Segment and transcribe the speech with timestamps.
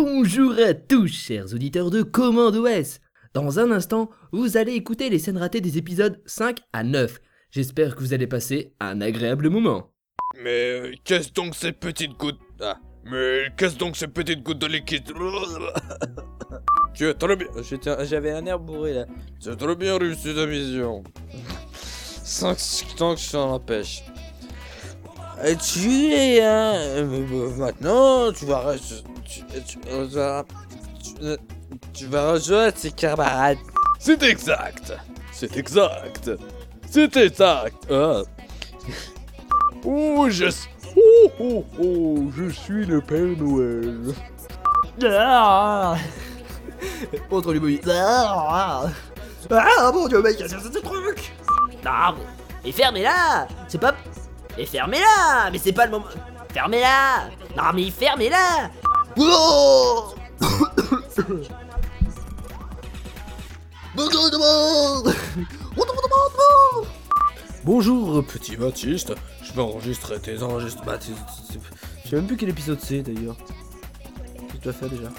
[0.00, 3.00] Bonjour à tous, chers auditeurs de Commando S.
[3.34, 7.18] Dans un instant, vous allez écouter les scènes ratées des épisodes 5 à 9.
[7.50, 9.90] J'espère que vous allez passer un agréable moment.
[10.40, 12.38] Mais euh, qu'est-ce donc ces petites gouttes?
[12.60, 15.10] Ah, mais qu'est-ce donc ces petites gouttes de liquide?
[16.94, 19.06] Tu as très bien, J'étais- J'avais un air bourré là.
[19.40, 21.02] tu as très bien réussi ta mission.
[22.24, 22.56] 5
[22.96, 24.02] temps que je suis la pêche.
[25.60, 29.78] Tu es, hein, euh, maintenant, tu vas tu, tu, tu
[30.16, 30.44] vas-
[31.02, 31.36] tu-
[31.92, 33.58] tu vas rejoindre tes camarades.
[34.00, 34.92] C'est exact.
[35.32, 36.30] C'est exact.
[36.90, 37.76] C'est exact.
[37.90, 38.22] Ah.
[39.84, 40.46] Oh, je
[40.96, 44.12] oh, oh, oh, je suis le Père Noël.
[45.04, 45.94] Ah
[47.30, 47.80] Entre les bouillies.
[47.88, 48.86] Ah
[49.50, 51.32] Ah, mon dieu, mec, c'est ce truc
[51.84, 53.94] Non, mais, et fermez-la C'est pas...
[54.58, 56.06] Et fermez-la Mais c'est pas le moment...
[56.52, 57.28] Fermez-la.
[57.56, 58.70] Non mais fermez-la.
[59.16, 60.16] Bonjour
[63.96, 65.14] tout le monde
[67.64, 69.14] Bonjour tout petit Baptiste.
[69.42, 70.92] Je vais enregistrer tes enregistrements.
[70.92, 70.98] Bah,
[72.04, 73.36] Je sais même plus quel épisode c'est d'ailleurs.
[74.34, 74.88] Qu'est-ce que tu as fait!
[74.88, 75.10] Déjà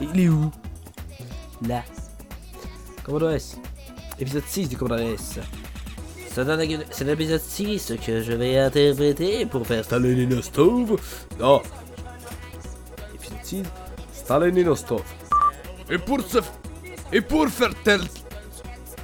[0.00, 0.50] Il est où?
[1.66, 1.82] Là.
[3.06, 3.56] Commando S.
[4.18, 5.38] Épisode 6 du Commando S.
[6.90, 11.00] C'est l'épisode 6 que je vais interpréter pour faire Stalinino Stove
[11.38, 11.62] Non.
[13.14, 13.62] Épisode 6.
[14.12, 15.04] Stalinino Stove.
[15.88, 16.38] Et pour ce...
[17.12, 18.00] Et pour faire tel...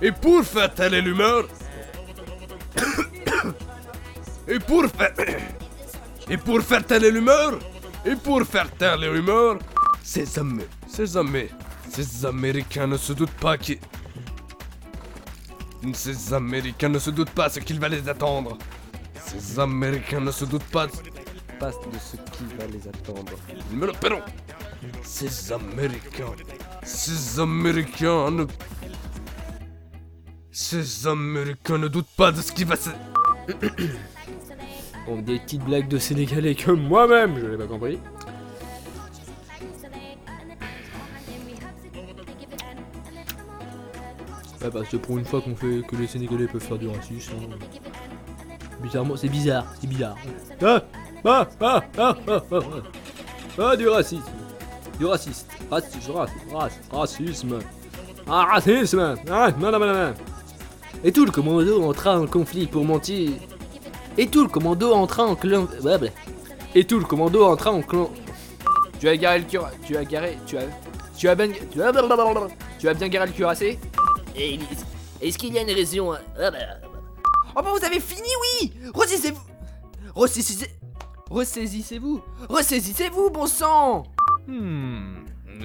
[0.00, 1.46] Et pour faire telle l'humeur...
[4.48, 5.12] Et pour faire...
[6.28, 7.56] Et pour faire telle l'humeur...
[8.04, 9.58] Et pour faire taire les rumeurs...
[10.02, 10.64] Ces Amé...
[10.88, 11.50] Ces Amé...
[11.88, 13.78] Ces Américains ne se doutent pas qui...
[15.92, 18.56] Ces Américains ne se doutent pas ce qu'il va les attendre.
[19.26, 20.86] Ces Américains ne se doutent pas...
[20.86, 23.32] de ce qui va les attendre.
[23.70, 24.22] Ils me le paieront.
[25.02, 26.32] Ces Américains.
[26.84, 28.46] Ces Américains ne...
[30.50, 32.90] Ces Américains ne doutent pas de ce qui va se...
[35.06, 37.98] Bon, des petites blagues de Sénégalais que moi-même, je l'ai pas compris.
[44.62, 47.32] Ouais, bah c'est pour une fois qu'on fait que les Sénégalais peuvent faire du racisme.
[47.50, 47.56] hein.
[48.82, 50.16] Bizarrement, c'est bizarre, c'est bizarre.
[50.62, 50.82] Ah
[51.24, 52.58] ah ah ah ah ah ah
[53.58, 54.22] Ah, du racisme.
[54.98, 55.48] Du raciste.
[55.70, 57.58] Racisme, racisme, racisme, racisme.
[58.28, 60.14] Ah, racisme Ah, non, non, non, non.
[61.04, 63.32] Et tout le commando entra en conflit pour mentir.
[64.16, 65.66] Et tout le commando entra en clan.
[65.82, 66.06] Ouais, bah.
[66.74, 68.10] Et tout le commando entra en clan.
[69.00, 69.70] Tu as garé le cura.
[69.84, 70.38] Tu as garé.
[70.46, 70.62] Tu as.
[71.16, 71.48] Tu as bien.
[71.70, 71.92] Tu as.
[72.78, 73.78] Tu as bien garé le cuirassé
[74.36, 74.58] Et
[75.20, 76.58] Est-ce qu'il y a une raison Ah bah...
[77.54, 78.28] Oh bah vous avez fini,
[78.62, 79.40] oui Ressaisissez-vous
[80.14, 80.70] Ressaisissez...
[81.30, 84.04] Ressaisissez-vous Ressaisissez-vous, bon sang
[84.46, 85.16] Hmm...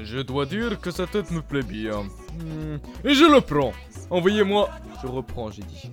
[0.04, 2.04] Je dois dire que sa tête me plaît bien.
[2.04, 3.74] Hmm, Et je le prends.
[4.12, 4.70] Envoyez-moi...
[5.02, 5.90] Je reprends, j'ai dit.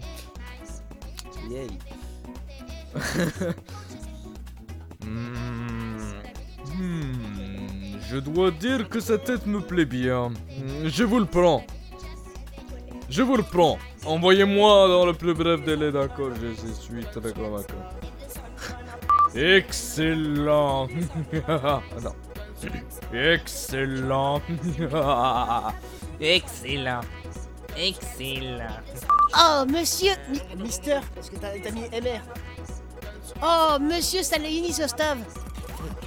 [1.51, 1.67] Yay.
[5.05, 5.99] Hmm...
[6.77, 10.29] Hmm, Je dois dire que sa tête me plaît bien.
[10.31, 11.65] Hmm, Je vous le prends.
[13.15, 13.79] Je vous le prends.
[14.05, 16.31] Envoyez-moi dans le plus bref délai d'accord.
[16.41, 17.85] Je, je suis très convaincant.
[19.37, 20.89] Excellent.
[22.03, 22.13] Non.
[23.13, 24.41] Excellent.
[26.21, 27.01] Excellent
[27.77, 28.81] Excellent
[29.39, 32.21] Oh, monsieur Mi- Mister, parce que t'as t'as mis MR.
[33.43, 35.19] Oh, monsieur Salini Sostov.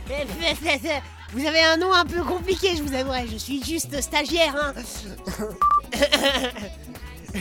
[1.33, 3.27] Vous avez un nom un peu compliqué, je vous avouerai.
[3.27, 4.73] Je suis juste stagiaire, hein.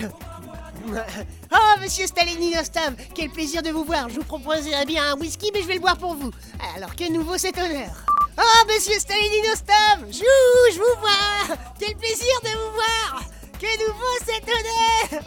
[1.52, 4.08] Oh, monsieur Stalini Nostam, quel plaisir de vous voir.
[4.08, 6.30] Je vous proposerais bien un whisky, mais je vais le boire pour vous.
[6.76, 8.04] Alors, que nouveau cet honneur
[8.38, 13.22] Oh, monsieur Stalini Nostam Jou, je vous vois Quel plaisir de vous voir
[13.58, 15.22] Que nouveau cet honneur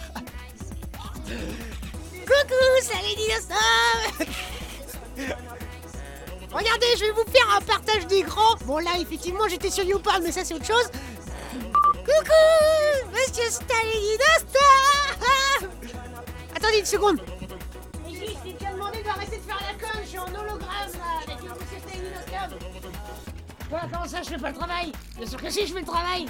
[2.22, 4.28] Coucou, Stalini Nostam
[6.51, 8.56] Regardez, je vais vous faire un partage d'écran.
[8.66, 10.89] Bon, là, effectivement, j'étais sur YouPorn, mais ça, c'est autre chose.
[12.09, 15.69] Coucou Monsieur Stalini Nostam
[16.56, 17.19] Attendez une seconde.
[18.03, 21.21] Mais je t'ai déjà demandé d'arrêter de faire la conne, je suis en hologramme là,
[21.23, 22.63] avec le monsieur Stalinoscope.
[23.69, 24.91] Quoi, comment ça, je fais pas le travail?
[25.17, 26.25] Bien sûr que si, je fais le travail.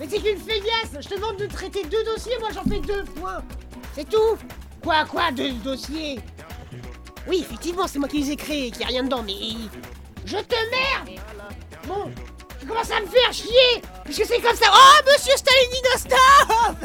[0.00, 3.04] Mais c'est qu'une feillasse, je te demande de traiter deux dossiers, moi j'en fais deux,
[3.04, 3.42] point.
[3.94, 4.38] C'est tout
[4.82, 6.18] Quoi, quoi, deux dossiers?
[7.28, 9.34] Oui, effectivement, c'est moi qui les ai créés, qu'il n'y a rien dedans, mais...
[10.24, 11.20] Je te merde
[11.86, 12.10] Bon,
[12.62, 14.66] tu commences à me faire chier Puisque c'est comme ça...
[14.72, 16.76] Oh, monsieur Stalinino, stop.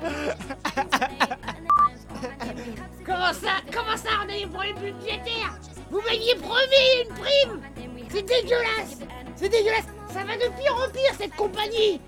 [3.06, 5.58] Comment ça Comment ça on a des problèmes budgétaires
[5.90, 7.62] Vous m'aviez promis une prime.
[8.10, 8.98] C'est dégueulasse.
[9.36, 9.86] C'est dégueulasse.
[10.12, 12.02] Ça va de pire en pire cette compagnie.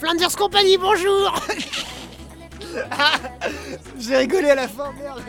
[0.00, 1.32] Flanders Compagnie, bonjour.
[3.98, 5.22] J'ai rigolé à la fin, merde.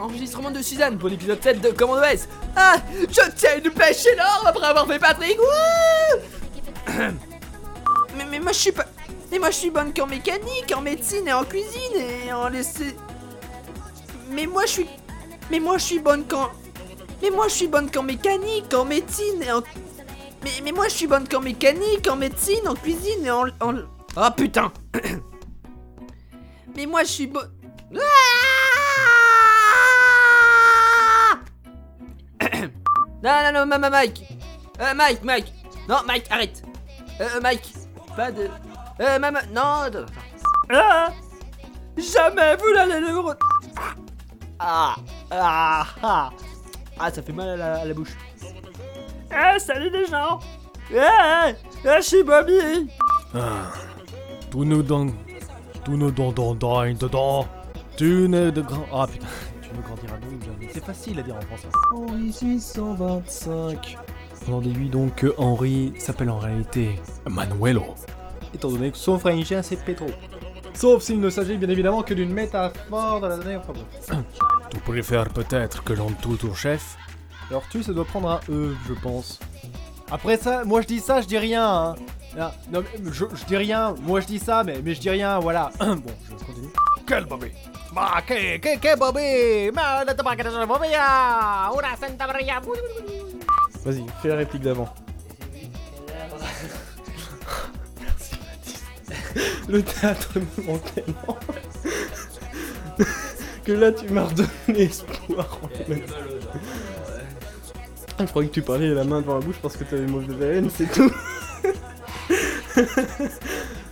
[0.00, 2.28] Enregistrement de Suzanne pour l'épisode 7 de Commando S.
[2.56, 2.76] Ah,
[3.08, 5.38] je tiens une pêche énorme après avoir fait Patrick.
[8.16, 8.86] Mais, mais moi je suis pas.
[9.32, 11.96] Mais moi je suis bonne qu'en mécanique, en médecine et en cuisine
[12.26, 12.94] et en laisser.
[14.30, 14.86] Mais moi je suis.
[15.50, 16.50] Mais moi je suis bonne qu'en.
[17.20, 19.62] Mais moi je suis bonne qu'en mécanique, en médecine et en.
[20.44, 23.48] Mais, mais moi je suis bonne qu'en mécanique, en médecine, en cuisine et en.
[23.60, 23.74] en...
[24.14, 24.72] Ah putain
[26.76, 27.50] Mais moi je suis bonne.
[33.24, 34.20] Non, non, non, Mike
[34.80, 35.52] euh, Mike, Mike
[35.88, 36.62] Non, Mike, arrête
[37.20, 37.72] Euh, Mike
[38.14, 38.50] Pas de...
[39.00, 39.88] Euh, maman, non.
[40.70, 41.08] Ah
[41.96, 43.08] Jamais vous n'allez le...
[44.58, 44.96] Ah
[45.30, 46.30] Ah Ah
[47.00, 48.14] Ah, ça fait mal à la, bouche.
[49.32, 50.38] Eh, salut les gens
[50.92, 52.90] Eh, eh, je suis Bobby
[53.34, 53.72] Ah.
[54.50, 55.06] Tous nos dents.
[55.84, 57.48] Tous nos dents, dents, dents, dedans.
[57.96, 58.86] Tu n'es de grand.
[58.92, 59.26] Ah putain,
[60.72, 61.68] C'est facile à dire en français.
[61.92, 63.98] Henri 625.
[64.48, 67.84] On en déduit donc que Henri s'appelle en réalité Manuelo.
[68.54, 70.06] Étant donné que son frangin c'est Petro.
[70.74, 74.10] Sauf s'il ne s'agit bien évidemment que d'une métaphore de la dernière bref.
[74.70, 76.96] Tu préfères peut-être que l'on tout au chef
[77.48, 79.38] Alors tu, ça doit prendre un E, je pense.
[80.10, 81.66] Après ça, moi je dis ça, je dis rien.
[81.66, 81.94] Hein.
[82.38, 83.94] Ah, non, mais je, je dis rien.
[84.02, 85.70] Moi je dis ça, mais, mais je dis rien, voilà.
[85.78, 86.43] bon, je.
[87.06, 87.52] Quel Bobby
[87.92, 89.70] Bah, que, que, que Bobby?
[89.72, 92.60] Ma, la tabac, la Bobby, ah, una Santa Maria.
[93.84, 94.88] Vas-y, fais la réplique d'avant.
[98.00, 98.84] Merci Baptiste.
[99.68, 101.38] Le théâtre me manque tellement.
[103.64, 106.02] que là tu m'as redonné espoir en fait.
[108.20, 110.70] Je croyais que tu parlais la main devant la bouche parce que t'avais mauvaise haleine,
[110.70, 111.12] c'est tout.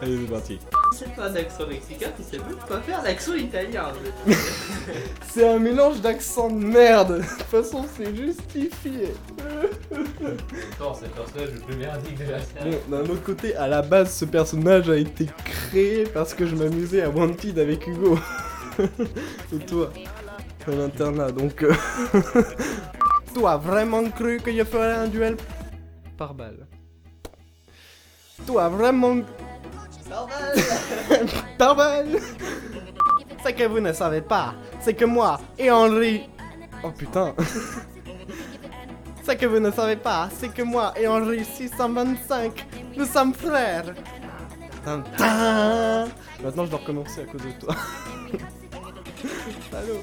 [0.00, 0.58] Allez, c'est parti.
[0.96, 3.92] C'est pas un accent mexicain, tu sais même pas faire l'accent italien.
[5.30, 7.18] C'est un mélange d'accents de merde.
[7.18, 9.14] De toute façon, c'est justifié.
[10.80, 12.76] Non, c'est le personnage le plus merdique de la série.
[12.88, 16.56] Bon, d'un autre côté, à la base, ce personnage a été créé parce que je
[16.56, 18.18] m'amusais à Wanted avec Hugo.
[19.52, 19.92] Et toi,
[20.66, 21.62] à l'internat, donc...
[21.62, 21.74] euh,
[23.34, 25.36] toi, vraiment cru que je ferais un duel?
[26.16, 26.66] Par balle
[28.46, 29.16] Toi, vraiment...
[31.58, 32.18] par balle
[33.44, 36.28] Ce que vous ne savez pas, c'est que moi et Henri...
[36.82, 37.34] Oh putain
[39.26, 42.66] Ce que vous ne savez pas, c'est que moi et Henri 625,
[42.96, 43.94] nous sommes frères.
[44.86, 47.74] Maintenant, je dois recommencer à cause de toi.
[49.70, 50.02] Salaud.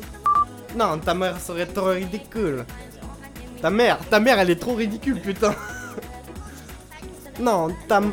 [0.75, 2.65] Non, ta mère serait trop ridicule.
[3.61, 5.55] Ta mère, ta mère, elle est trop ridicule, putain.
[7.39, 8.11] Non, ta m-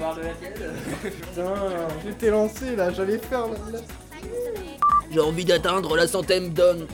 [1.02, 1.54] Putain,
[2.04, 3.78] je t'ai lancé là, j'allais faire la...
[3.78, 3.84] la-
[5.10, 6.86] J'ai envie d'atteindre la centaine d'hommes.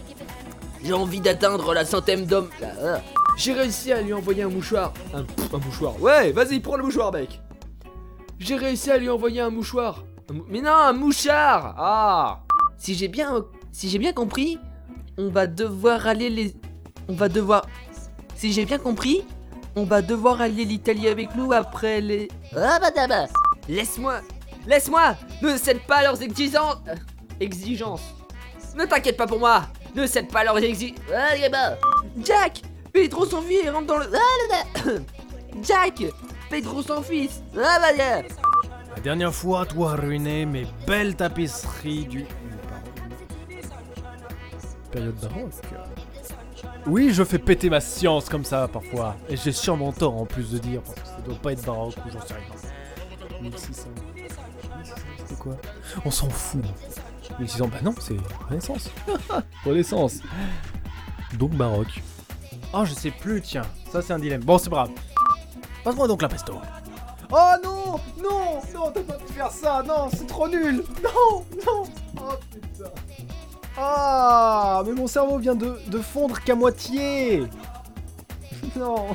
[0.84, 2.50] J'ai envie d'atteindre la centaine d'hommes.
[2.60, 3.02] Là, là.
[3.36, 4.92] J'ai réussi à lui envoyer un mouchoir.
[5.14, 5.24] Un,
[5.58, 6.00] mouchoir.
[6.02, 7.40] Ouais, vas-y, prends le mouchoir, mec.
[8.38, 10.04] J'ai réussi à lui envoyer un mouchoir.
[10.30, 12.40] Un mou- Mais non, un mouchard Ah
[12.76, 14.58] Si j'ai bien, si j'ai bien compris,
[15.16, 16.54] on va devoir aller les,
[17.08, 17.66] on va devoir,
[18.36, 19.24] si j'ai bien compris,
[19.78, 22.28] on va devoir aller l'Italie avec nous après les.
[22.56, 23.26] Ah bah bah bah.
[23.68, 24.20] Laisse-moi
[24.66, 26.94] Laisse-moi Ne cède pas leurs exigences euh,
[27.40, 28.14] Exigences
[28.76, 29.62] Ne t'inquiète pas pour moi
[29.94, 31.76] Ne cède pas leurs exigences Ah bah.
[32.24, 34.06] Jack Pedro s'enfuit et rentre dans le...
[34.14, 35.02] Ah, le-
[35.62, 36.02] Jack
[36.50, 38.22] Pedro s'enfuit Ah bah yeah.
[38.96, 42.24] La dernière fois, toi ruiné mes belles tapisseries du...
[44.90, 45.52] Période baroque.
[46.88, 49.16] Oui, je fais péter ma science comme ça parfois.
[49.28, 51.94] Et j'ai sûrement tort en plus de dire, parce que ça doit pas être baroque
[51.96, 53.42] ou j'en sais rien.
[53.42, 53.88] 1600.
[54.78, 55.56] 1600, c'était quoi?
[56.04, 56.64] On s'en fout.
[57.38, 58.16] 1600, bah non, c'est
[58.48, 58.90] Renaissance.
[59.66, 60.20] Renaissance.
[61.38, 62.02] Donc baroque.
[62.72, 63.66] Oh, je sais plus, tiens.
[63.92, 64.42] Ça, c'est un dilemme.
[64.42, 64.90] Bon, c'est pas grave.
[65.84, 66.54] Passe-moi donc la pesto.
[67.30, 71.84] Oh non Non Non, t'as pas pu faire ça Non, c'est trop nul Non Non
[72.16, 72.90] Oh putain
[73.80, 77.44] Ah Mais mon cerveau vient de, de fondre qu'à moitié.
[78.76, 79.06] Non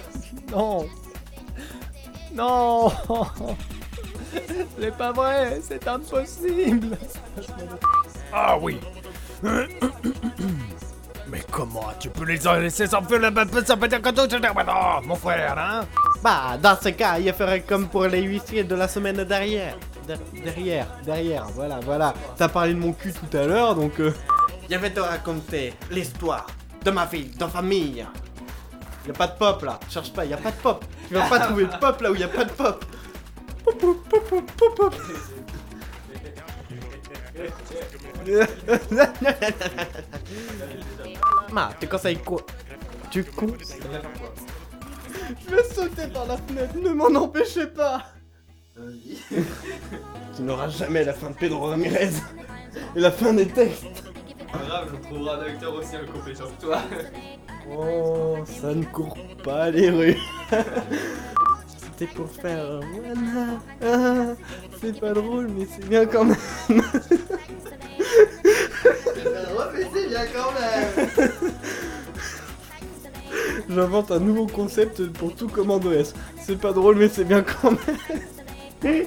[0.51, 0.85] Non.
[2.33, 2.91] Non.
[4.79, 6.97] C'est pas vrai C'est impossible.
[8.33, 8.79] Ah oui.
[11.27, 13.31] Mais comment tu peux les laisser s'enfuir la
[13.65, 15.85] Ça veut dire que tout non, mon frère, hein?
[16.23, 19.75] Bah, dans ce cas, il ferait comme pour les huissiers de la semaine dernière.
[20.07, 22.13] Der- derrière, derrière, voilà, voilà.
[22.37, 23.99] T'as parlé de mon cul tout à l'heure, donc...
[23.99, 24.13] euh,
[24.73, 26.47] Je vais te raconter l'histoire
[26.83, 28.07] de ma vie, de famille.
[29.05, 30.83] Y a pas de pop là, cherche pas, y a pas de pop.
[31.07, 32.83] Tu vas pas trouver de pop là où y a pas de pop.
[33.63, 34.95] Pop, pop, pop, pop, pop, pop.
[41.51, 42.41] Ma, tu conseilles quoi?
[43.11, 48.07] Tu con Je vais sauter par la fenêtre, ne m'en empêchez pas
[50.35, 52.13] Tu n'auras jamais la fin de Pedro Ramirez
[52.95, 54.02] et la fin des textes.
[54.53, 56.81] Pas grave, je trouverai un acteur aussi incompétent que toi.
[57.71, 60.17] Oh, ça ne court pas les rues.
[61.67, 62.81] C'était pour faire un
[63.81, 64.35] voilà.
[64.81, 66.35] C'est pas drôle, mais c'est bien quand même.
[66.67, 66.81] mais
[69.93, 71.31] c'est bien quand même.
[73.69, 76.13] J'invente un nouveau concept pour tout commando S.
[76.41, 79.05] C'est pas drôle, mais c'est bien quand même.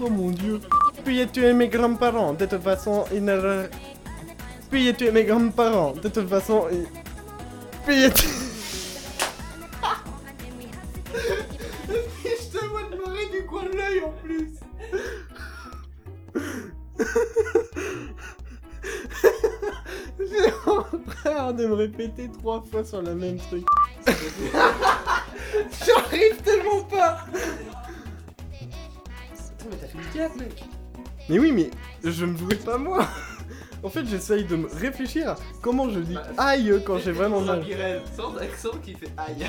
[0.00, 0.60] oh mon dieu.
[1.04, 2.32] Puis as tué mes grands-parents.
[2.32, 3.66] De toute façon, ils ne.
[3.68, 3.93] Puis
[4.76, 5.92] as tué mes grands-parents.
[5.92, 6.86] De toute façon, ils.
[7.86, 8.26] Puis tu...
[12.24, 14.50] Je te vois te marrer du coin de l'œil en plus.
[20.18, 23.64] J'ai horreur de me répéter trois fois sur la même truc.
[25.86, 27.26] J'arrive tellement pas.
[27.30, 27.38] mais
[29.80, 30.64] t'as fait du théâtre, mec.
[31.28, 31.70] Mais oui, mais
[32.02, 33.06] je me jouais pas moi.
[33.84, 37.62] En fait, j'essaye de me réfléchir à comment je dis aïe quand j'ai vraiment mal.
[38.16, 39.46] Sans accent qui fait aïe.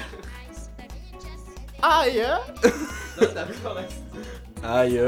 [1.82, 2.40] Aïe hein
[3.22, 4.82] Non, t'as.
[4.82, 5.02] Aïe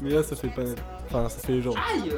[0.00, 0.78] Mais là, ça fait pas net.
[1.06, 1.76] Enfin, ça fait genre.
[1.92, 2.12] Aïe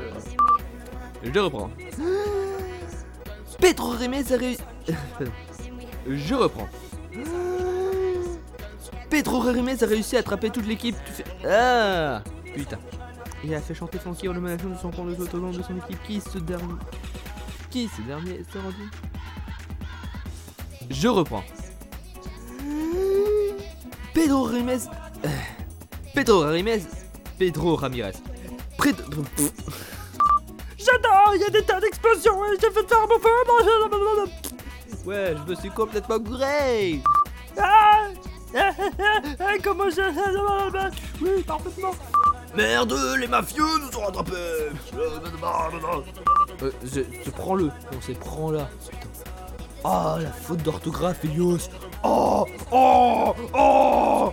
[1.22, 1.70] Je reprends.
[3.60, 4.62] Pedro Ramirez a réussi.
[6.06, 6.68] Je reprends.
[9.08, 10.96] Pedro Ramirez a réussi à attraper toute l'équipe.
[11.06, 11.24] Tu fais.
[11.48, 12.22] Ah
[12.54, 12.78] Putain.
[13.46, 16.02] Il a fait chanter Frankie en nomination de son camp de autonomes de son équipe.
[16.06, 16.74] Qui ce dernier.
[17.70, 18.90] Qui ce dernier s'est rendu
[20.88, 21.44] Je reprends.
[24.14, 24.88] Pedro Ramirez.
[25.26, 25.28] euh,
[26.14, 26.82] Pedro Ramirez.
[27.38, 28.12] Pedro Ramirez.
[28.78, 29.02] Près de.
[30.78, 33.28] J'adore, il y a des tas d'explosions et j'ai fait faire mon feu.
[35.04, 37.02] Ouais, je me suis complètement gouré.
[37.58, 38.08] Ah
[39.62, 41.22] Comment je.
[41.22, 41.90] Oui, parfaitement.
[42.56, 44.32] Merde, les mafieux nous ont rattrapés.
[44.32, 44.70] Euh,
[46.84, 47.64] je, je prends-le.
[47.64, 48.68] Non, c'est prends-la.
[49.84, 51.68] Oh, la faute d'orthographe, Elios.
[52.02, 54.32] Oh, oh, oh.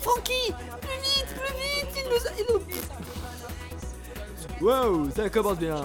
[0.00, 2.30] Francky, plus vite, plus vite, il nous a...
[2.38, 2.60] Il nous...
[4.66, 5.76] Wow, ça commence bien.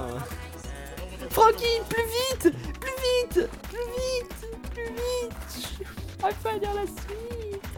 [1.29, 2.97] Francky, plus vite, plus
[3.35, 4.39] vite, plus vite,
[4.73, 5.83] plus vite.
[6.23, 7.69] À finir la suite.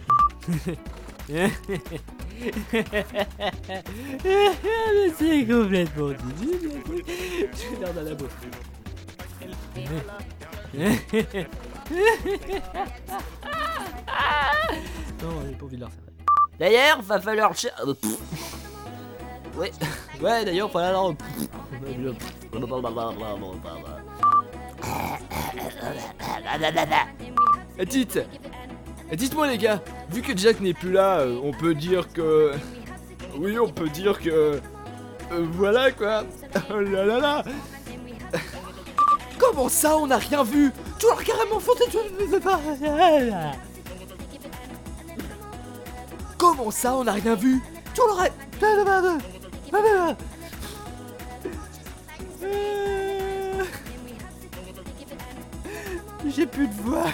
[5.18, 6.82] C'est complètement débile.
[7.54, 8.32] Je l'air dans la bouche.
[15.22, 16.00] non, j'ai pas envie de leur faire.
[16.60, 17.52] D'ailleurs, va falloir.
[19.58, 19.72] Ouais,
[20.22, 20.72] ouais, d'ailleurs.
[27.78, 28.26] Eh, Dites, eh,
[29.16, 32.52] dites-moi les gars, vu que Jack n'est plus là, euh, on peut dire que,
[33.38, 34.60] oui, on peut dire que, euh,
[35.54, 36.24] voilà quoi.
[36.70, 37.44] Oh là là là.
[39.40, 40.72] Comment ça, on n'a rien vu?
[41.00, 42.60] Tu l'as carrément foutu, tu ne pas.
[46.38, 47.62] Comment ça, on n'a rien vu?
[47.94, 48.32] Tu l'aurais.
[56.28, 57.08] J'ai plus de voix.